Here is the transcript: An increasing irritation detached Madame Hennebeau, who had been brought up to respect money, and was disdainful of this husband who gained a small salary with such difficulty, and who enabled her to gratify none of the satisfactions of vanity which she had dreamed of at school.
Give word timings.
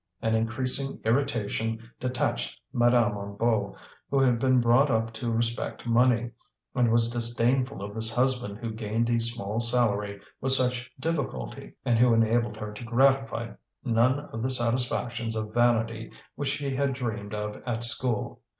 An 0.19 0.33
increasing 0.33 0.99
irritation 1.05 1.77
detached 1.99 2.59
Madame 2.73 3.11
Hennebeau, 3.11 3.75
who 4.09 4.17
had 4.19 4.39
been 4.39 4.59
brought 4.59 4.89
up 4.89 5.13
to 5.13 5.29
respect 5.31 5.85
money, 5.85 6.31
and 6.73 6.91
was 6.91 7.11
disdainful 7.11 7.83
of 7.83 7.93
this 7.93 8.15
husband 8.15 8.57
who 8.57 8.71
gained 8.71 9.11
a 9.11 9.19
small 9.19 9.59
salary 9.59 10.19
with 10.41 10.53
such 10.53 10.89
difficulty, 10.99 11.73
and 11.85 11.99
who 11.99 12.15
enabled 12.15 12.57
her 12.57 12.71
to 12.73 12.83
gratify 12.83 13.51
none 13.85 14.21
of 14.21 14.41
the 14.41 14.49
satisfactions 14.49 15.35
of 15.35 15.53
vanity 15.53 16.11
which 16.33 16.49
she 16.49 16.73
had 16.73 16.93
dreamed 16.93 17.35
of 17.35 17.61
at 17.67 17.83
school. 17.83 18.41